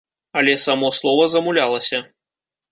[0.39, 2.03] Але само слова замулялася.